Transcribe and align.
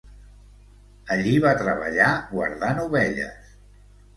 Allí 1.17 1.35
va 1.45 1.51
treballar 1.59 2.09
guardant 2.33 2.83
ovelles. 2.89 3.57